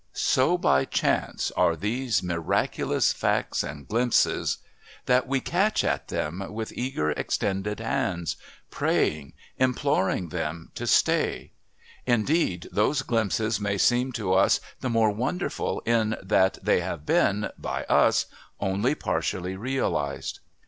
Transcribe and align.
So 0.15 0.57
by 0.57 0.85
chance 0.85 1.51
are 1.51 1.75
these 1.75 2.23
miraculous 2.23 3.13
facts 3.13 3.61
and 3.61 3.87
glimpses 3.87 4.57
that 5.05 5.27
we 5.27 5.39
catch 5.41 5.83
at 5.83 6.07
them 6.07 6.43
with 6.51 6.73
eager, 6.75 7.11
extended 7.11 7.79
hands, 7.79 8.35
praying, 8.71 9.33
imploring 9.59 10.29
them 10.29 10.71
to 10.73 10.87
stay; 10.87 11.51
indeed 12.07 12.67
those 12.71 13.03
glimpses 13.03 13.59
may 13.59 13.77
seem 13.77 14.11
to 14.13 14.33
us 14.33 14.59
the 14.79 14.89
more 14.89 15.11
wonderful 15.11 15.81
in 15.85 16.17
that 16.23 16.57
they 16.63 16.79
have 16.79 17.05
been, 17.05 17.51
by 17.59 17.83
us, 17.83 18.25
only 18.59 18.95
partially 18.95 19.55
realised. 19.55 20.39